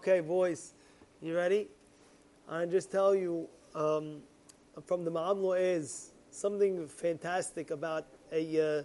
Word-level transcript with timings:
Okay, 0.00 0.20
boys, 0.20 0.72
you 1.20 1.36
ready? 1.36 1.68
I 2.48 2.64
just 2.64 2.90
tell 2.90 3.14
you 3.14 3.46
um, 3.74 4.22
from 4.86 5.04
the 5.04 5.10
Ma'amlo 5.10 5.60
is 5.60 6.12
something 6.30 6.88
fantastic 6.88 7.70
about 7.70 8.06
a. 8.32 8.78
Uh, 8.78 8.82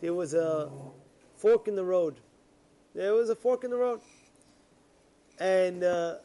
there 0.00 0.12
was 0.12 0.34
a 0.34 0.68
fork 1.36 1.68
in 1.68 1.76
the 1.76 1.84
road. 1.84 2.16
There 2.96 3.14
was 3.14 3.30
a 3.30 3.36
fork 3.36 3.62
in 3.62 3.70
the 3.70 3.76
road, 3.76 4.00
and 5.38 5.84
uh, 5.84 6.16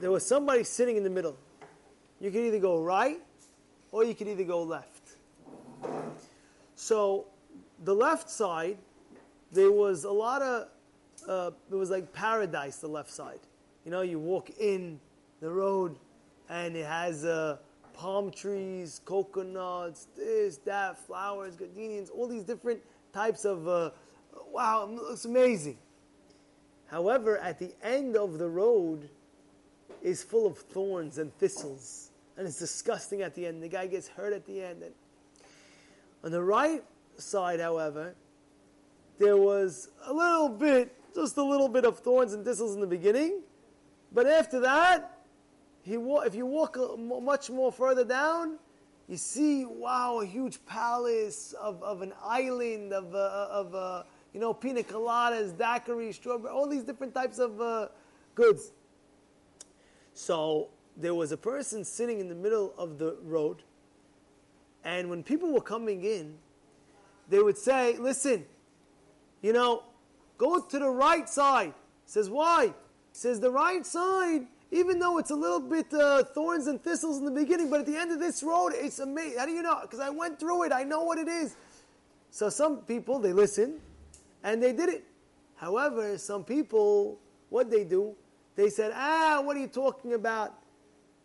there 0.00 0.12
was 0.12 0.24
somebody 0.24 0.62
sitting 0.62 0.96
in 0.96 1.02
the 1.02 1.10
middle. 1.10 1.36
You 2.20 2.30
could 2.30 2.42
either 2.42 2.60
go 2.60 2.80
right, 2.80 3.20
or 3.90 4.04
you 4.04 4.14
could 4.14 4.28
either 4.28 4.44
go 4.44 4.62
left. 4.62 5.16
So, 6.76 7.26
the 7.82 7.92
left 7.92 8.30
side, 8.30 8.78
there 9.50 9.72
was 9.72 10.04
a 10.04 10.12
lot 10.12 10.42
of. 10.42 10.68
Uh, 11.28 11.50
it 11.72 11.74
was 11.74 11.90
like 11.90 12.12
paradise. 12.12 12.76
The 12.76 12.86
left 12.86 13.10
side, 13.10 13.40
you 13.88 13.90
know, 13.90 14.02
you 14.02 14.18
walk 14.18 14.50
in 14.60 15.00
the 15.40 15.48
road, 15.48 15.96
and 16.50 16.76
it 16.76 16.84
has. 16.84 17.24
Uh, 17.24 17.56
palm 17.94 18.30
trees, 18.30 19.00
coconuts, 19.04 20.06
this, 20.16 20.58
that, 20.58 20.96
flowers, 20.96 21.56
gardenias, 21.56 22.10
all 22.10 22.28
these 22.28 22.44
different 22.44 22.80
types 23.12 23.44
of, 23.44 23.66
uh, 23.66 23.90
wow, 24.52 24.84
it 24.84 24.94
looks 24.94 25.24
amazing. 25.24 25.76
However, 26.86 27.38
at 27.38 27.58
the 27.58 27.72
end 27.82 28.16
of 28.16 28.38
the 28.38 28.48
road 28.48 29.10
is 30.00 30.22
full 30.22 30.46
of 30.46 30.58
thorns 30.58 31.18
and 31.18 31.36
thistles, 31.38 32.10
and 32.36 32.46
it's 32.46 32.60
disgusting 32.60 33.22
at 33.22 33.34
the 33.34 33.46
end. 33.46 33.60
The 33.60 33.68
guy 33.68 33.88
gets 33.88 34.06
hurt 34.06 34.32
at 34.32 34.46
the 34.46 34.62
end. 34.62 34.84
And 34.84 34.94
on 36.22 36.30
the 36.30 36.42
right 36.42 36.84
side, 37.16 37.58
however, 37.58 38.14
there 39.18 39.36
was 39.36 39.88
a 40.06 40.12
little 40.12 40.48
bit, 40.48 40.94
just 41.16 41.36
a 41.36 41.42
little 41.42 41.68
bit 41.68 41.84
of 41.84 41.98
thorns 41.98 42.32
and 42.32 42.44
thistles 42.44 42.76
in 42.76 42.80
the 42.80 42.86
beginning, 42.86 43.40
but 44.12 44.26
after 44.26 44.60
that, 44.60 45.18
he 45.82 45.94
if 45.94 46.34
you 46.34 46.46
walk 46.46 46.78
much 46.98 47.50
more 47.50 47.72
further 47.72 48.04
down, 48.04 48.58
you 49.08 49.16
see, 49.16 49.64
wow, 49.64 50.20
a 50.20 50.26
huge 50.26 50.64
palace 50.66 51.54
of, 51.54 51.82
of 51.82 52.02
an 52.02 52.12
island 52.22 52.92
of, 52.92 53.14
uh, 53.14 53.48
of 53.50 53.74
uh, 53.74 54.02
you 54.34 54.40
know, 54.40 54.52
pina 54.52 54.82
coladas, 54.82 55.56
daiquiri, 55.56 56.12
strawberry, 56.12 56.52
all 56.52 56.68
these 56.68 56.82
different 56.82 57.14
types 57.14 57.38
of 57.38 57.58
uh, 57.60 57.88
goods. 58.34 58.72
So 60.12 60.68
there 60.96 61.14
was 61.14 61.32
a 61.32 61.38
person 61.38 61.84
sitting 61.84 62.20
in 62.20 62.28
the 62.28 62.34
middle 62.34 62.74
of 62.76 62.98
the 62.98 63.16
road, 63.22 63.62
and 64.84 65.08
when 65.08 65.22
people 65.22 65.52
were 65.52 65.62
coming 65.62 66.04
in, 66.04 66.34
they 67.30 67.38
would 67.38 67.56
say, 67.56 67.96
listen, 67.96 68.44
you 69.40 69.52
know, 69.54 69.84
go 70.36 70.60
to 70.60 70.78
the 70.78 70.90
right 70.90 71.28
side. 71.28 71.72
Says, 72.04 72.28
why? 72.28 72.74
Says, 73.12 73.40
the 73.40 73.50
right 73.50 73.84
side 73.84 74.46
even 74.70 74.98
though 74.98 75.18
it's 75.18 75.30
a 75.30 75.34
little 75.34 75.60
bit 75.60 75.92
uh, 75.94 76.22
thorns 76.24 76.66
and 76.66 76.82
thistles 76.82 77.18
in 77.18 77.24
the 77.24 77.30
beginning, 77.30 77.70
but 77.70 77.80
at 77.80 77.86
the 77.86 77.96
end 77.96 78.12
of 78.12 78.20
this 78.20 78.42
road, 78.42 78.72
it's 78.74 78.98
amazing. 78.98 79.38
How 79.38 79.46
do 79.46 79.52
you 79.52 79.62
know? 79.62 79.78
Because 79.82 80.00
I 80.00 80.10
went 80.10 80.38
through 80.38 80.64
it. 80.64 80.72
I 80.72 80.84
know 80.84 81.04
what 81.04 81.18
it 81.18 81.28
is. 81.28 81.56
So 82.30 82.50
some 82.50 82.78
people, 82.78 83.18
they 83.18 83.32
listen, 83.32 83.80
and 84.44 84.62
they 84.62 84.72
did 84.72 84.90
it. 84.90 85.04
However, 85.56 86.18
some 86.18 86.44
people, 86.44 87.18
what 87.48 87.70
they 87.70 87.84
do, 87.84 88.14
they 88.56 88.68
said, 88.68 88.92
ah, 88.94 89.40
what 89.42 89.56
are 89.56 89.60
you 89.60 89.68
talking 89.68 90.12
about? 90.12 90.54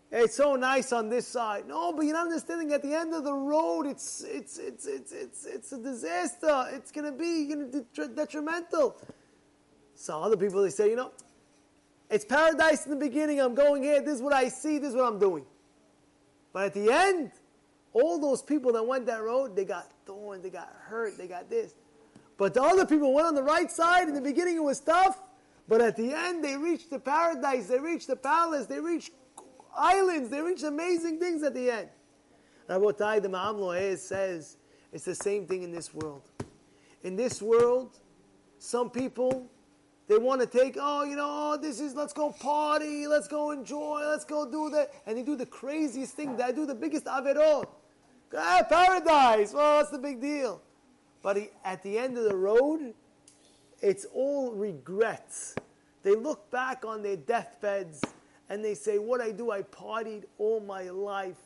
It's 0.10 0.38
so 0.38 0.56
nice 0.56 0.94
on 0.94 1.10
this 1.10 1.28
side. 1.28 1.68
No, 1.68 1.92
but 1.92 2.06
you're 2.06 2.14
not 2.14 2.28
understanding. 2.28 2.72
At 2.72 2.84
the 2.84 2.94
end 2.94 3.14
of 3.16 3.24
the 3.24 3.34
road, 3.34 3.88
it's 3.88 4.24
it's 4.24 4.60
it's 4.60 4.86
it's 4.86 5.12
it's 5.12 5.46
it's 5.48 5.72
a 5.72 5.78
disaster. 5.80 6.68
It's 6.72 6.92
going 6.92 7.12
to 7.12 7.18
be 7.18 7.50
to 7.96 8.08
detrimental. 8.10 8.96
So 9.96 10.22
other 10.22 10.38
people 10.38 10.62
they 10.62 10.70
say, 10.70 10.92
you 10.92 10.96
know, 10.96 11.10
it's 12.14 12.24
paradise 12.24 12.86
in 12.86 12.92
the 12.92 12.98
beginning. 12.98 13.42
I'm 13.42 13.56
going 13.56 13.82
here. 13.82 14.00
This 14.00 14.18
is 14.18 14.22
what 14.22 14.34
I 14.34 14.48
see. 14.48 14.78
This 14.78 14.90
is 14.90 14.96
what 14.96 15.06
I'm 15.06 15.18
doing. 15.18 15.46
But 16.54 16.66
at 16.66 16.74
the 16.76 16.92
end, 16.92 17.32
all 17.92 18.20
those 18.20 18.44
people 18.44 18.72
that 18.74 18.86
went 18.86 19.08
that 19.08 19.24
road, 19.24 19.56
they 19.56 19.66
got 19.66 19.92
thorns, 20.06 20.44
they 20.44 20.52
got 20.52 20.72
hurt, 20.80 21.18
they 21.18 21.26
got 21.26 21.50
this. 21.50 21.74
But 22.38 22.54
the 22.54 22.62
other 22.62 22.86
people 22.86 23.16
went 23.16 23.28
on 23.28 23.34
the 23.34 23.42
right 23.42 23.72
side. 23.72 24.08
In 24.08 24.14
the 24.14 24.22
beginning, 24.22 24.58
it 24.58 24.64
was 24.64 24.80
tough. 24.80 25.24
But 25.68 25.82
at 25.82 25.96
the 25.96 26.14
end, 26.14 26.44
they 26.44 26.56
reached 26.56 26.92
the 26.92 27.00
paradise. 27.00 27.66
They 27.66 27.80
reached 27.80 28.08
the 28.08 28.16
palace. 28.16 28.68
They 28.68 28.80
reached 28.80 29.12
islands. 29.76 30.30
They 30.30 30.42
reached 30.42 30.64
amazing 30.64 31.20
things 31.20 31.42
at 31.42 31.56
the 31.56 31.72
end. 31.72 31.90
Rabotai, 32.70 33.24
the 33.24 33.30
Ma'am 33.30 33.58
says 33.98 34.58
it's 34.92 35.06
the 35.06 35.16
same 35.16 35.48
thing 35.48 35.64
in 35.64 35.72
this 35.72 35.92
world. 35.96 36.22
In 37.02 37.16
this 37.16 37.42
world, 37.42 37.98
some 38.60 38.92
people 38.92 39.50
they 40.08 40.18
want 40.18 40.42
to 40.42 40.48
take, 40.48 40.78
oh, 40.80 41.04
you 41.04 41.16
know, 41.16 41.28
oh, 41.30 41.58
this 41.58 41.80
is, 41.80 41.96
let's 41.96 42.14
go 42.14 42.32
party, 42.32 43.08
let's 43.08 43.28
go 43.28 43.52
enjoy, 43.52 44.02
let's 44.06 44.26
go 44.26 44.50
do 44.50 44.70
that. 44.72 44.92
And 45.06 45.18
they 45.18 45.24
do 45.24 45.36
the 45.36 45.46
craziest 45.46 46.14
thing. 46.14 46.36
They 46.36 46.52
do 46.52 46.66
the 46.66 46.76
biggest 46.76 47.06
averot. 47.06 47.68
Ah, 48.36 48.64
paradise. 48.68 49.54
Well, 49.54 49.78
what's 49.78 49.92
the 49.92 49.98
big 49.98 50.20
deal? 50.20 50.62
But 51.22 51.38
he, 51.38 51.50
at 51.64 51.82
the 51.84 51.98
end 51.98 52.18
of 52.18 52.26
the 52.26 52.36
road, 52.36 52.94
it's 53.82 54.06
all 54.14 54.52
regrets. 54.52 55.56
They 56.04 56.16
look 56.16 56.52
back 56.52 56.84
on 56.84 57.02
their 57.02 57.16
deathbeds 57.16 58.02
and 58.50 58.64
they 58.64 58.74
say, 58.74 58.98
What 59.00 59.22
I 59.22 59.32
do, 59.32 59.52
I 59.52 59.62
partied 59.62 60.24
all 60.38 60.60
my 60.60 60.90
life. 60.90 61.38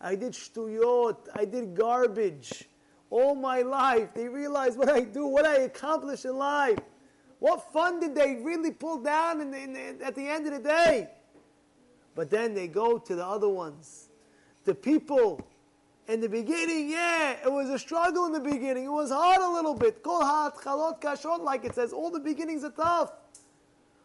I 0.00 0.16
did 0.16 0.32
shtuyot, 0.32 1.16
I 1.36 1.44
did 1.44 1.76
garbage 1.76 2.64
all 3.10 3.34
my 3.34 3.62
life. 3.62 4.14
They 4.14 4.28
realize 4.28 4.76
what 4.76 4.88
I 4.88 5.00
do, 5.00 5.26
what 5.26 5.44
I 5.44 5.58
accomplish 5.58 6.24
in 6.24 6.36
life. 6.36 6.78
What 7.40 7.72
fun 7.72 8.00
did 8.00 8.14
they 8.14 8.36
really 8.42 8.70
pull 8.70 9.02
down 9.02 9.40
in 9.40 9.50
the, 9.50 9.58
in 9.58 9.72
the, 9.72 10.04
at 10.04 10.14
the 10.14 10.28
end 10.28 10.46
of 10.46 10.52
the 10.52 10.68
day? 10.68 11.08
But 12.14 12.30
then 12.30 12.54
they 12.54 12.68
go 12.68 12.98
to 12.98 13.14
the 13.14 13.26
other 13.26 13.48
ones. 13.48 14.10
The 14.64 14.74
people 14.74 15.44
in 16.06 16.20
the 16.20 16.28
beginning, 16.28 16.90
yeah, 16.90 17.36
it 17.44 17.50
was 17.50 17.70
a 17.70 17.78
struggle 17.78 18.26
in 18.26 18.32
the 18.32 18.40
beginning. 18.40 18.84
It 18.84 18.92
was 18.92 19.10
hard 19.10 19.40
a 19.40 19.48
little 19.48 19.74
bit. 19.74 20.02
Kol 20.02 20.20
hatchalot 20.20 21.00
kashon, 21.00 21.40
like 21.40 21.64
it 21.64 21.74
says, 21.74 21.92
all 21.92 22.10
the 22.10 22.20
beginnings 22.20 22.62
are 22.62 22.70
tough. 22.70 23.12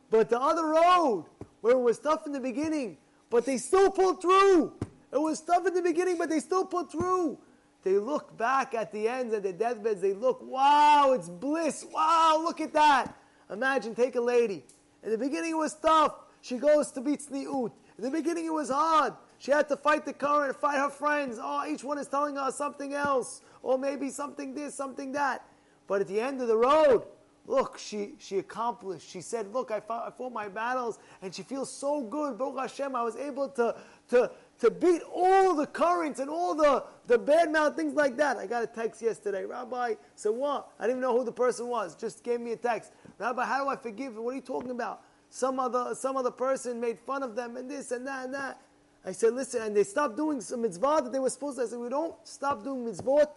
But 0.09 0.29
the 0.29 0.39
other 0.39 0.67
road, 0.67 1.25
where 1.61 1.73
it 1.73 1.79
was 1.79 1.99
tough 1.99 2.25
in 2.25 2.31
the 2.31 2.39
beginning, 2.39 2.97
but 3.29 3.45
they 3.45 3.57
still 3.57 3.91
pulled 3.91 4.21
through. 4.21 4.71
It 5.11 5.19
was 5.19 5.41
tough 5.41 5.65
in 5.67 5.73
the 5.73 5.81
beginning, 5.81 6.17
but 6.17 6.29
they 6.29 6.39
still 6.39 6.63
pulled 6.63 6.91
through. 6.91 7.37
They 7.83 7.97
look 7.97 8.37
back 8.37 8.73
at 8.73 8.91
the 8.91 9.07
ends 9.07 9.33
of 9.33 9.43
their 9.43 9.53
deathbeds. 9.53 10.01
They 10.01 10.13
look, 10.13 10.39
wow, 10.41 11.13
it's 11.13 11.29
bliss. 11.29 11.85
Wow, 11.91 12.41
look 12.43 12.61
at 12.61 12.73
that. 12.73 13.15
Imagine, 13.49 13.95
take 13.95 14.15
a 14.15 14.21
lady. 14.21 14.63
In 15.03 15.11
the 15.11 15.17
beginning 15.17 15.51
it 15.51 15.57
was 15.57 15.73
tough. 15.75 16.15
She 16.41 16.57
goes 16.57 16.91
to 16.91 17.01
beat 17.01 17.21
Sni'ut. 17.21 17.71
In 17.97 18.03
the 18.03 18.11
beginning 18.11 18.45
it 18.45 18.53
was 18.53 18.69
hard. 18.69 19.13
She 19.37 19.51
had 19.51 19.67
to 19.69 19.77
fight 19.77 20.05
the 20.05 20.13
current, 20.13 20.55
fight 20.55 20.77
her 20.77 20.89
friends. 20.89 21.37
Oh, 21.41 21.65
each 21.67 21.83
one 21.83 21.97
is 21.97 22.07
telling 22.07 22.35
her 22.35 22.51
something 22.51 22.93
else. 22.93 23.41
Or 23.61 23.77
maybe 23.77 24.09
something 24.09 24.53
this, 24.53 24.73
something 24.73 25.11
that. 25.13 25.45
But 25.87 26.01
at 26.01 26.07
the 26.07 26.19
end 26.19 26.41
of 26.41 26.47
the 26.47 26.57
road, 26.57 27.03
look, 27.47 27.77
she, 27.77 28.13
she 28.17 28.39
accomplished. 28.39 29.09
She 29.09 29.21
said, 29.21 29.53
look, 29.53 29.71
I 29.71 29.79
fought, 29.79 30.07
I 30.07 30.11
fought 30.11 30.33
my 30.33 30.47
battles 30.47 30.99
and 31.21 31.33
she 31.33 31.43
feels 31.43 31.71
so 31.71 32.01
good. 32.01 32.37
Baruch 32.37 32.59
Hashem, 32.59 32.95
I 32.95 33.03
was 33.03 33.15
able 33.15 33.49
to, 33.49 33.75
to, 34.09 34.31
to 34.59 34.71
beat 34.71 35.01
all 35.13 35.53
the 35.55 35.67
currents 35.67 36.19
and 36.19 36.29
all 36.29 36.55
the, 36.55 36.83
the 37.07 37.17
bad 37.17 37.51
mouth, 37.51 37.75
things 37.75 37.93
like 37.93 38.15
that. 38.17 38.37
I 38.37 38.47
got 38.47 38.63
a 38.63 38.67
text 38.67 39.01
yesterday. 39.01 39.45
Rabbi 39.45 39.95
said, 40.15 40.29
what? 40.29 40.69
I 40.79 40.83
didn't 40.83 40.97
even 40.97 41.01
know 41.01 41.17
who 41.17 41.25
the 41.25 41.31
person 41.31 41.67
was. 41.67 41.95
Just 41.95 42.23
gave 42.23 42.39
me 42.39 42.53
a 42.53 42.55
text. 42.55 42.93
Rabbi, 43.19 43.45
how 43.45 43.63
do 43.63 43.69
I 43.69 43.75
forgive? 43.75 44.15
What 44.15 44.31
are 44.31 44.35
you 44.35 44.41
talking 44.41 44.71
about? 44.71 45.01
Some 45.29 45.59
other, 45.59 45.93
some 45.95 46.15
other 46.15 46.31
person 46.31 46.79
made 46.79 46.99
fun 46.99 47.21
of 47.21 47.35
them 47.35 47.57
and 47.57 47.69
this 47.69 47.91
and 47.91 48.07
that 48.07 48.25
and 48.25 48.33
that. 48.33 48.61
I 49.05 49.11
said, 49.11 49.33
listen, 49.33 49.61
and 49.61 49.75
they 49.75 49.83
stopped 49.83 50.17
doing 50.17 50.41
some 50.41 50.61
mitzvah 50.61 51.01
that 51.03 51.11
they 51.11 51.19
were 51.19 51.29
supposed 51.29 51.57
to. 51.57 51.63
I 51.63 51.67
said, 51.67 51.79
we 51.79 51.89
don't 51.89 52.15
stop 52.23 52.63
doing 52.63 52.85
mitzvot 52.85 53.27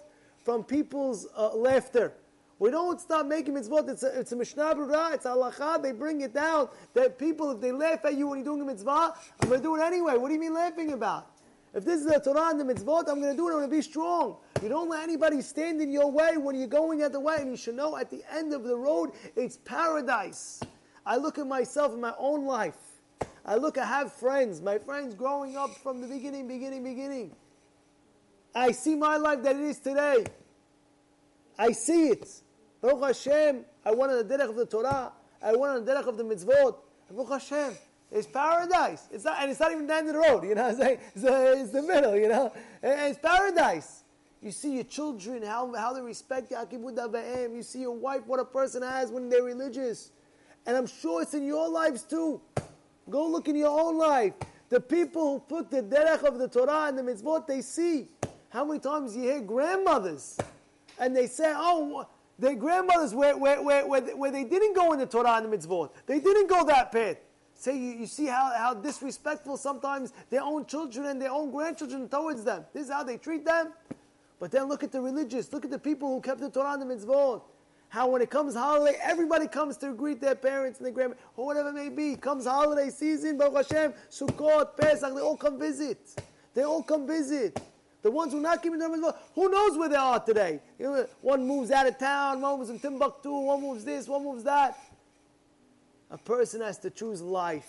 from 0.44 0.64
people's 0.64 1.26
uh, 1.36 1.54
laughter. 1.54 2.14
We 2.58 2.70
don't 2.70 3.00
stop 3.00 3.26
making 3.26 3.54
mitzvot. 3.54 3.88
It's 3.88 4.02
a, 4.02 4.18
it's 4.18 4.32
a 4.32 4.36
Mishnah 4.36 4.74
Berurah, 4.74 5.14
it's 5.14 5.26
a 5.26 5.30
halacha. 5.30 5.80
They 5.80 5.92
bring 5.92 6.22
it 6.22 6.34
down 6.34 6.68
that 6.94 7.18
people, 7.18 7.52
if 7.52 7.60
they 7.60 7.70
laugh 7.70 8.04
at 8.04 8.14
you 8.16 8.26
when 8.28 8.38
you're 8.38 8.46
doing 8.46 8.62
a 8.62 8.64
mitzvah, 8.64 9.14
I'm 9.40 9.48
going 9.48 9.60
to 9.60 9.62
do 9.64 9.76
it 9.76 9.82
anyway. 9.82 10.16
What 10.16 10.28
do 10.28 10.34
you 10.34 10.40
mean 10.40 10.54
laughing 10.54 10.92
about? 10.92 11.30
If 11.74 11.84
this 11.84 12.00
is 12.00 12.06
the 12.06 12.18
Torah 12.18 12.50
and 12.50 12.58
the 12.58 12.64
mitzvot, 12.64 13.08
I'm 13.08 13.20
going 13.20 13.30
to 13.32 13.36
do 13.36 13.48
it. 13.48 13.52
I'm 13.52 13.58
going 13.58 13.70
to 13.70 13.76
be 13.76 13.82
strong. 13.82 14.38
You 14.62 14.68
don't 14.68 14.88
let 14.88 15.04
anybody 15.04 15.40
stand 15.42 15.80
in 15.80 15.92
your 15.92 16.10
way 16.10 16.36
when 16.36 16.56
you're 16.56 16.66
going 16.66 17.02
at 17.02 17.12
the 17.12 17.20
way. 17.20 17.36
And 17.38 17.50
you 17.50 17.56
should 17.56 17.76
know 17.76 17.96
at 17.96 18.10
the 18.10 18.22
end 18.32 18.52
of 18.52 18.64
the 18.64 18.76
road, 18.76 19.12
it's 19.36 19.58
paradise. 19.58 20.60
I 21.06 21.16
look 21.16 21.38
at 21.38 21.46
myself 21.46 21.92
in 21.92 22.00
my 22.00 22.14
own 22.18 22.46
life. 22.46 22.76
I 23.44 23.56
look, 23.56 23.78
I 23.78 23.86
have 23.86 24.12
friends, 24.12 24.60
my 24.60 24.78
friends 24.78 25.14
growing 25.14 25.56
up 25.56 25.74
from 25.76 26.00
the 26.00 26.08
beginning, 26.08 26.48
beginning, 26.48 26.82
beginning. 26.82 27.30
I 28.54 28.72
see 28.72 28.94
my 28.94 29.16
life 29.16 29.42
that 29.42 29.56
it 29.56 29.62
is 29.62 29.78
today. 29.78 30.24
I 31.58 31.72
see 31.72 32.08
it. 32.08 32.28
Baruch 32.80 33.02
Hashem, 33.02 33.64
I 33.84 33.92
went 33.92 34.12
on 34.12 34.26
the 34.26 34.36
derech 34.36 34.48
of 34.48 34.56
the 34.56 34.66
Torah. 34.66 35.12
I 35.42 35.54
went 35.56 35.74
on 35.74 35.84
the 35.84 35.92
derech 35.92 36.06
of 36.06 36.16
the 36.16 36.24
mitzvot. 36.24 36.76
Baruch 37.10 37.28
Hashem. 37.28 37.74
It's 38.10 38.26
paradise. 38.26 39.08
It's 39.10 39.24
not, 39.24 39.40
and 39.40 39.50
it's 39.50 39.60
not 39.60 39.72
even 39.72 39.86
down 39.86 40.06
the 40.06 40.14
road. 40.14 40.44
You 40.44 40.54
know 40.54 40.66
I'm 40.68 40.76
saying? 40.76 40.98
It's, 41.14 41.24
it's 41.24 41.70
the 41.72 41.82
middle. 41.82 42.16
You 42.16 42.28
know, 42.28 42.52
and 42.82 43.10
it's 43.10 43.18
paradise. 43.18 44.04
You 44.40 44.52
see 44.52 44.76
your 44.76 44.84
children 44.84 45.42
how 45.42 45.74
how 45.74 45.92
they 45.92 46.00
respect 46.00 46.52
Yakibud 46.52 47.54
You 47.54 47.62
see 47.62 47.80
your 47.80 47.96
wife 47.96 48.22
what 48.26 48.38
a 48.38 48.44
person 48.44 48.82
has 48.82 49.10
when 49.10 49.28
they're 49.28 49.42
religious, 49.42 50.12
and 50.64 50.76
I'm 50.76 50.86
sure 50.86 51.22
it's 51.22 51.34
in 51.34 51.44
your 51.44 51.68
lives 51.68 52.04
too. 52.04 52.40
Go 53.10 53.26
look 53.26 53.48
in 53.48 53.56
your 53.56 53.78
own 53.78 53.98
life. 53.98 54.34
The 54.68 54.80
people 54.80 55.32
who 55.32 55.40
put 55.40 55.70
the 55.70 55.82
derech 55.82 56.22
of 56.22 56.38
the 56.38 56.46
Torah 56.46 56.86
and 56.88 56.98
the 56.98 57.02
mitzvot, 57.02 57.46
they 57.46 57.62
see. 57.62 58.08
How 58.50 58.64
many 58.64 58.78
times 58.78 59.14
you 59.14 59.22
hear 59.22 59.40
grandmothers 59.40 60.38
and 60.98 61.14
they 61.14 61.26
say, 61.26 61.52
oh, 61.54 62.06
their 62.38 62.54
grandmothers 62.54 63.14
where, 63.14 63.36
where, 63.36 63.62
where, 63.62 63.86
where, 63.86 64.30
they 64.30 64.44
didn't 64.44 64.74
go 64.74 64.92
in 64.92 64.98
the 64.98 65.06
Torah 65.06 65.34
and 65.34 65.52
the 65.52 65.56
mitzvot. 65.56 65.90
They 66.06 66.20
didn't 66.20 66.48
go 66.48 66.64
that 66.66 66.92
path. 66.92 67.16
Say, 67.54 67.76
you, 67.76 67.90
you 67.92 68.06
see 68.06 68.26
how, 68.26 68.52
how 68.56 68.74
disrespectful 68.74 69.56
sometimes 69.56 70.12
their 70.30 70.42
own 70.42 70.64
children 70.66 71.06
and 71.06 71.20
their 71.20 71.32
own 71.32 71.50
grandchildren 71.50 72.08
towards 72.08 72.44
them. 72.44 72.64
This 72.72 72.86
is 72.86 72.92
how 72.92 73.02
they 73.02 73.16
treat 73.16 73.44
them. 73.44 73.72
But 74.38 74.52
then 74.52 74.68
look 74.68 74.84
at 74.84 74.92
the 74.92 75.00
religious. 75.00 75.52
Look 75.52 75.64
at 75.64 75.70
the 75.72 75.78
people 75.78 76.14
who 76.14 76.20
kept 76.20 76.38
the 76.38 76.50
Torah 76.50 76.74
and 76.74 76.82
the 76.82 76.94
mitzvot. 76.94 77.42
How 77.88 78.08
when 78.08 78.22
it 78.22 78.30
comes 78.30 78.54
holiday, 78.54 78.96
everybody 79.02 79.48
comes 79.48 79.76
to 79.78 79.92
greet 79.92 80.20
their 80.20 80.34
parents 80.34 80.78
and 80.78 80.86
their 80.86 80.92
grandparents, 80.92 81.24
or 81.36 81.46
whatever 81.46 81.70
it 81.70 81.74
may 81.74 81.88
be. 81.88 82.14
Comes 82.16 82.46
holiday 82.46 82.90
season, 82.90 83.38
Baruch 83.38 83.68
Hashem, 83.68 83.94
Sukkot, 84.10 84.76
Pesach, 84.76 85.14
they 85.14 85.20
all 85.20 85.36
come 85.36 85.58
visit. 85.58 85.98
They 86.54 86.62
all 86.62 86.82
come 86.82 87.06
visit. 87.06 87.60
The 88.02 88.10
ones 88.10 88.32
who 88.32 88.38
are 88.38 88.42
not 88.42 88.62
keeping 88.62 88.78
the 88.78 88.86
mitzvot, 88.86 89.16
who 89.34 89.48
knows 89.48 89.76
where 89.76 89.88
they 89.88 89.96
are 89.96 90.20
today? 90.20 90.60
You 90.78 90.86
know, 90.86 91.06
one 91.20 91.46
moves 91.46 91.70
out 91.70 91.86
of 91.86 91.98
town, 91.98 92.40
one 92.40 92.58
moves 92.58 92.70
in 92.70 92.78
Timbuktu, 92.78 93.30
one 93.30 93.60
moves 93.60 93.84
this, 93.84 94.06
one 94.06 94.22
moves 94.22 94.44
that. 94.44 94.78
A 96.10 96.18
person 96.18 96.60
has 96.60 96.78
to 96.78 96.90
choose 96.90 97.20
life. 97.20 97.68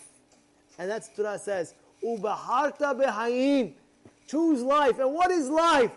And 0.78 0.90
that's 0.90 1.08
what 1.08 1.16
Torah 1.16 1.38
says. 1.38 1.74
Ubaharta 2.02 2.98
behayin. 2.98 3.74
Choose 4.26 4.62
life. 4.62 4.98
And 4.98 5.12
what 5.12 5.30
is 5.30 5.48
life? 5.48 5.92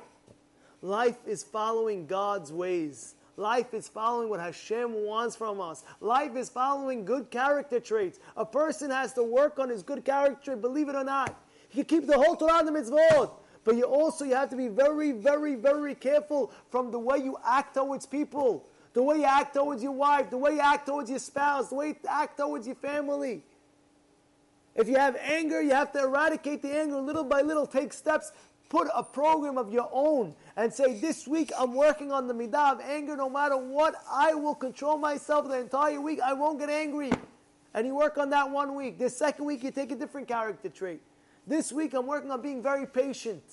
Life 0.82 1.18
is 1.26 1.44
following 1.44 2.06
God's 2.08 2.52
ways. 2.52 3.16
Life 3.38 3.74
is 3.74 3.88
following 3.88 4.30
what 4.30 4.40
Hashem 4.40 4.94
wants 4.94 5.36
from 5.36 5.62
us. 5.62 5.84
Life 6.02 6.36
is 6.36 6.50
following 6.50 7.06
good 7.06 7.30
character 7.32 7.80
traits. 7.80 8.20
A 8.36 8.46
person 8.46 8.92
has 8.92 9.14
to 9.14 9.24
work 9.24 9.58
on 9.60 9.70
his 9.70 9.82
good 9.82 10.04
character, 10.04 10.56
believe 10.56 10.90
it 10.90 10.96
or 10.96 11.04
not. 11.04 11.40
He 11.70 11.84
can 11.84 12.02
keep 12.02 12.08
the 12.08 12.18
whole 12.18 12.36
Torah 12.36 12.60
and 12.60 12.68
the 12.68 12.72
mitzvot. 12.72 13.32
But 13.64 13.76
you 13.78 13.84
also 13.84 14.26
you 14.26 14.36
have 14.36 14.50
to 14.50 14.58
be 14.58 14.68
very, 14.68 15.12
very, 15.12 15.56
very 15.56 15.96
careful 15.96 16.52
from 16.70 16.92
the 16.92 17.00
way 17.00 17.18
you 17.20 17.38
act 17.46 17.76
towards 17.76 18.06
people 18.06 18.66
the 18.94 19.02
way 19.02 19.18
you 19.18 19.26
act 19.26 19.56
towards 19.56 19.82
your 19.82 19.92
wife, 19.92 20.30
the 20.30 20.38
way 20.38 20.54
you 20.54 20.60
act 20.60 20.86
towards 20.86 21.10
your 21.10 21.20
spouse, 21.20 21.70
the 21.70 21.76
way 21.76 21.88
you 21.90 21.96
act 22.08 22.38
towards 22.38 22.68
your 22.68 22.76
family. 22.76 23.42
If 24.76 24.88
you 24.88 24.96
have 24.98 25.16
anger, 25.18 25.62
you 25.62 25.72
have 25.72 25.92
to 25.94 26.00
eradicate 26.00 26.62
the 26.62 26.80
anger 26.80 27.00
little 27.00 27.24
by 27.24 27.42
little. 27.42 27.68
Take 27.68 27.94
steps. 27.94 28.32
Put 28.70 28.88
a 28.96 29.04
program 29.04 29.58
of 29.58 29.72
your 29.72 29.88
own 29.92 30.34
and 30.56 30.74
say, 30.74 31.00
This 31.00 31.28
week 31.28 31.52
I'm 31.58 31.76
working 31.76 32.12
on 32.12 32.28
the 32.28 32.34
midah 32.34 32.74
of 32.74 32.82
anger. 32.82 33.16
No 33.16 33.30
matter 33.30 33.58
what, 33.58 33.96
I 34.10 34.34
will 34.34 34.56
control 34.56 34.98
myself 34.98 35.48
the 35.48 35.60
entire 35.60 36.02
week. 36.02 36.20
I 36.24 36.34
won't 36.34 36.60
get 36.60 36.70
angry. 36.70 37.12
And 37.76 37.86
you 37.86 37.96
work 37.96 38.18
on 38.18 38.30
that 38.32 38.50
one 38.50 38.76
week. 38.76 39.00
The 39.00 39.10
second 39.10 39.46
week, 39.46 39.64
you 39.64 39.72
take 39.72 39.92
a 39.92 39.96
different 39.96 40.28
character 40.28 40.70
trait. 40.70 41.02
This 41.46 41.72
week, 41.72 41.94
I'm 41.94 42.08
working 42.08 42.32
on 42.32 42.42
being 42.42 42.62
very 42.62 42.86
patient. 42.86 43.44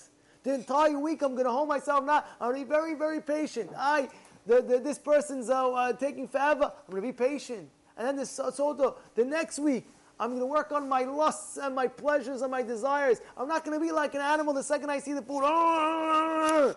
The 0.43 0.55
entire 0.55 0.99
week, 0.99 1.23
I'm 1.23 1.33
going 1.33 1.45
to 1.45 1.51
hold 1.51 1.69
myself 1.69 2.05
not. 2.05 2.29
I'm 2.41 2.51
going 2.51 2.61
to 2.61 2.67
be 2.67 2.69
very, 2.69 2.95
very 2.95 3.21
patient. 3.21 3.71
I 3.77 4.09
the, 4.47 4.63
the, 4.63 4.79
this 4.79 4.99
person's 4.99 5.51
uh, 5.51 5.71
uh, 5.73 5.93
taking 5.93 6.27
forever. 6.27 6.65
I'm 6.65 6.91
going 6.91 7.03
to 7.03 7.09
be 7.09 7.13
patient. 7.13 7.69
And 7.97 8.07
then 8.07 8.17
this 8.17 8.31
so, 8.31 8.51
so 8.51 8.97
the 9.15 9.25
next 9.25 9.59
week, 9.59 9.87
I'm 10.19 10.31
going 10.31 10.41
to 10.41 10.47
work 10.47 10.73
on 10.73 10.89
my 10.89 11.03
lusts 11.05 11.57
and 11.57 11.75
my 11.75 11.87
pleasures 11.87 12.43
and 12.43 12.51
my 12.51 12.63
desires. 12.63 13.21
I'm 13.37 13.49
not 13.49 13.65
going 13.65 13.79
to 13.79 13.85
be 13.85 13.93
like 13.93 14.15
an 14.15 14.21
animal 14.21 14.55
the 14.55 14.63
second 14.63 14.91
I 14.91 14.99
see 14.99 15.13
the 15.13 15.23
food. 15.23 15.43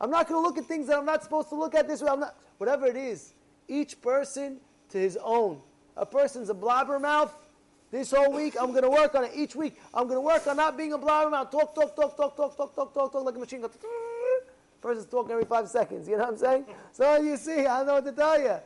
I'm 0.00 0.10
not 0.10 0.28
going 0.28 0.42
to 0.42 0.46
look 0.46 0.58
at 0.58 0.66
things 0.66 0.88
that 0.88 0.98
I'm 0.98 1.06
not 1.06 1.22
supposed 1.22 1.48
to 1.48 1.54
look 1.54 1.74
at 1.74 1.88
this 1.88 2.02
way. 2.02 2.08
I'm 2.10 2.20
not, 2.20 2.36
whatever 2.58 2.86
it 2.86 2.96
is, 2.96 3.32
each 3.68 4.00
person 4.02 4.58
to 4.90 4.98
his 4.98 5.18
own. 5.22 5.60
A 5.96 6.04
person's 6.04 6.50
a 6.50 6.54
blabbermouth. 6.54 7.30
This 7.90 8.10
whole 8.10 8.32
week, 8.32 8.56
I'm 8.60 8.70
going 8.70 8.82
to 8.82 8.90
work 8.90 9.14
on 9.14 9.24
it. 9.24 9.32
Each 9.34 9.54
week, 9.54 9.78
I'm 9.94 10.04
going 10.04 10.16
to 10.16 10.20
work 10.20 10.46
on 10.46 10.56
not 10.56 10.76
being 10.76 10.92
a 10.92 10.98
blabbermouth. 10.98 11.50
Talk, 11.50 11.74
talk, 11.74 11.94
talk, 11.94 12.16
talk, 12.16 12.36
talk, 12.36 12.56
talk, 12.56 12.74
talk, 12.74 12.94
talk, 12.94 13.12
talk, 13.12 13.24
like 13.24 13.36
a 13.36 13.38
machine 13.38 13.60
gun. 13.60 13.70
Person's 14.80 15.06
talking 15.06 15.32
every 15.32 15.44
five 15.44 15.68
seconds. 15.68 16.08
You 16.08 16.16
know 16.16 16.24
what 16.24 16.32
I'm 16.32 16.38
saying? 16.38 16.64
So 16.92 17.16
you 17.16 17.36
see, 17.36 17.66
I 17.66 17.78
don't 17.78 17.86
know 17.86 17.94
what 17.94 18.04
to 18.04 18.12
tell 18.12 18.40
you. 18.40 18.56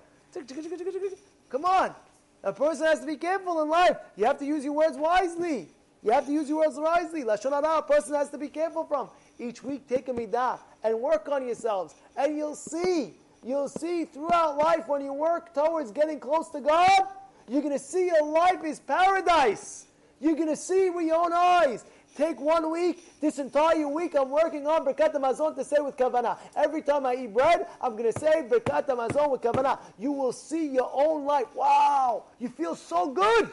Come 1.49 1.64
on. 1.64 1.94
A 2.43 2.52
person 2.52 2.87
has 2.87 3.00
to 3.00 3.06
be 3.06 3.17
careful 3.17 3.61
in 3.62 3.69
life. 3.69 3.96
You 4.17 4.25
have 4.25 4.38
to 4.38 4.46
use 4.46 4.64
your 4.64 4.72
words 4.72 4.96
wisely. 4.96 5.69
You 6.02 6.12
have 6.12 6.26
to 6.26 6.32
use 6.32 6.49
your 6.49 6.58
words 6.58 6.76
wisely. 6.78 7.22
Lashon 7.25 7.52
hara, 7.52 7.78
a 7.78 7.82
person 7.82 8.14
has 8.14 8.31
to 8.31 8.38
be 8.38 8.49
careful 8.49 8.84
from. 8.84 9.11
Each 9.38 9.62
week, 9.62 9.87
take 9.87 10.08
a 10.08 10.12
midah 10.12 10.58
and 10.82 10.99
work 10.99 11.28
on 11.28 11.46
yourselves. 11.46 11.94
And 12.17 12.37
you'll 12.37 12.55
see, 12.55 13.14
you'll 13.44 13.69
see 13.69 14.06
throughout 14.06 14.56
life 14.56 14.88
when 14.88 15.05
you 15.05 15.12
work 15.12 15.52
towards 15.52 15.90
getting 15.90 16.19
close 16.19 16.49
to 16.50 16.61
God, 16.61 17.02
you're 17.50 17.62
going 17.62 17.76
to 17.76 17.85
see 17.85 18.06
your 18.06 18.25
life 18.25 18.62
is 18.64 18.79
paradise. 18.79 19.87
You're 20.20 20.37
going 20.37 20.49
to 20.49 20.56
see 20.56 20.88
with 20.88 21.05
your 21.05 21.17
own 21.17 21.32
eyes. 21.32 21.85
Take 22.17 22.41
one 22.41 22.70
week, 22.70 23.20
this 23.20 23.38
entire 23.38 23.88
week 23.88 24.14
I'm 24.14 24.31
working 24.31 24.67
on 24.67 24.85
Birkat 24.85 25.14
Hamazon 25.14 25.56
to 25.56 25.64
say 25.64 25.79
with 25.81 25.97
Kavanah. 25.97 26.38
Every 26.55 26.82
time 26.82 27.06
I 27.06 27.14
eat 27.17 27.35
bread, 27.35 27.67
I'm 27.81 27.97
going 27.97 28.12
to 28.12 28.19
say 28.19 28.47
Birkat 28.49 28.87
Hamazon 28.87 29.31
with 29.32 29.41
Kavanah. 29.41 29.81
You 29.99 30.12
will 30.12 30.32
see 30.32 30.69
your 30.69 30.91
own 30.93 31.25
life. 31.25 31.47
Wow! 31.56 32.25
You 32.38 32.49
feel 32.49 32.76
so 32.76 33.11
good! 33.11 33.50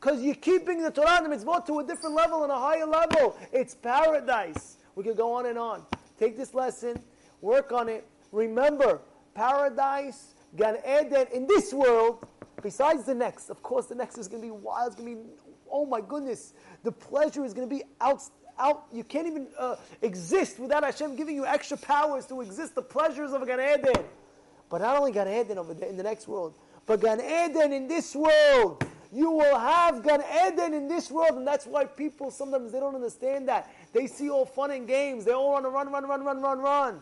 Because 0.00 0.22
you're 0.22 0.34
keeping 0.34 0.82
the 0.82 0.90
Torah 0.90 1.22
and 1.22 1.30
the 1.30 1.36
mitzvot 1.36 1.66
to 1.66 1.80
a 1.80 1.84
different 1.84 2.14
level 2.14 2.42
and 2.42 2.52
a 2.52 2.58
higher 2.58 2.86
level. 2.86 3.36
It's 3.52 3.74
paradise. 3.74 4.78
We 4.94 5.04
could 5.04 5.16
go 5.16 5.34
on 5.34 5.46
and 5.46 5.58
on. 5.58 5.82
Take 6.18 6.38
this 6.38 6.54
lesson, 6.54 6.98
work 7.42 7.72
on 7.72 7.88
it. 7.90 8.06
Remember, 8.32 9.00
paradise, 9.34 10.34
Gan 10.56 10.78
Eden 10.86 11.26
in 11.34 11.46
this 11.46 11.72
world, 11.74 12.26
besides 12.66 13.04
the 13.04 13.14
next. 13.14 13.48
Of 13.48 13.62
course, 13.62 13.86
the 13.86 13.94
next 13.94 14.18
is 14.18 14.26
going 14.26 14.42
to 14.42 14.48
be 14.48 14.50
wild. 14.50 14.88
It's 14.88 14.96
going 15.00 15.16
to 15.16 15.22
be, 15.22 15.28
oh 15.70 15.86
my 15.86 16.00
goodness 16.00 16.52
the 16.86 16.92
pleasure 16.92 17.44
is 17.44 17.52
going 17.52 17.68
to 17.68 17.74
be 17.74 17.82
out, 18.00 18.22
out. 18.58 18.86
You 18.92 19.04
can't 19.04 19.26
even 19.26 19.48
uh, 19.58 19.76
exist 20.02 20.58
without 20.58 20.84
Hashem 20.84 21.16
giving 21.16 21.34
you 21.34 21.44
extra 21.44 21.76
powers 21.76 22.26
to 22.26 22.40
exist. 22.40 22.74
The 22.74 22.82
pleasures 22.82 23.32
of 23.32 23.46
Gan 23.46 23.60
Eden, 23.60 24.04
but 24.70 24.80
not 24.80 24.96
only 24.96 25.12
Gan 25.12 25.28
Eden 25.28 25.58
over 25.58 25.74
there 25.74 25.88
in 25.88 25.96
the 25.96 26.02
next 26.04 26.28
world, 26.28 26.54
but 26.86 27.00
Gan 27.00 27.20
Eden 27.20 27.72
in 27.72 27.88
this 27.88 28.14
world. 28.14 28.86
You 29.12 29.30
will 29.30 29.58
have 29.58 30.02
Gan 30.02 30.22
Eden 30.46 30.74
in 30.74 30.88
this 30.88 31.10
world, 31.10 31.36
and 31.38 31.46
that's 31.46 31.66
why 31.66 31.84
people 31.84 32.30
sometimes 32.30 32.72
they 32.72 32.80
don't 32.80 32.94
understand 32.94 33.48
that. 33.48 33.68
They 33.92 34.06
see 34.06 34.30
all 34.30 34.46
fun 34.46 34.70
and 34.70 34.86
games. 34.86 35.24
They 35.24 35.32
all 35.32 35.52
want 35.52 35.64
to 35.64 35.70
run, 35.70 35.90
run, 35.90 36.06
run, 36.06 36.24
run, 36.24 36.40
run, 36.40 36.58
run. 36.58 37.00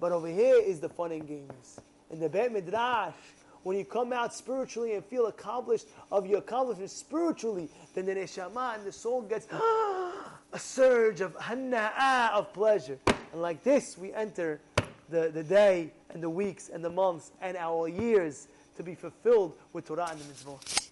But 0.00 0.12
over 0.12 0.28
here 0.28 0.60
is 0.60 0.80
the 0.80 0.88
fun 0.88 1.12
and 1.12 1.26
games. 1.26 1.80
In 2.10 2.18
the 2.18 2.28
Bet 2.28 2.52
Midrash, 2.52 3.14
when 3.62 3.76
you 3.76 3.84
come 3.84 4.12
out 4.12 4.32
spiritually 4.34 4.94
and 4.94 5.04
feel 5.04 5.26
accomplished 5.26 5.86
of 6.10 6.26
your 6.26 6.38
accomplishments 6.38 6.94
spiritually, 6.94 7.68
then 7.94 8.06
the 8.06 8.14
neshama 8.14 8.74
and 8.74 8.84
the 8.84 8.92
soul 8.92 9.22
gets 9.22 9.46
a 10.52 10.58
surge 10.58 11.20
of 11.20 11.36
hanna'ah 11.36 12.32
of 12.32 12.52
pleasure. 12.52 12.98
And 13.32 13.42
like 13.42 13.62
this, 13.62 13.98
we 13.98 14.12
enter 14.12 14.60
the, 15.08 15.30
the 15.32 15.42
day 15.42 15.92
and 16.10 16.22
the 16.22 16.30
weeks 16.30 16.68
and 16.68 16.84
the 16.84 16.90
months 16.90 17.32
and 17.40 17.56
our 17.56 17.88
years 17.88 18.48
to 18.76 18.82
be 18.82 18.94
fulfilled 18.94 19.56
with 19.72 19.86
Torah 19.86 20.08
and 20.10 20.20
the 20.20 20.24
mitzvot. 20.24 20.89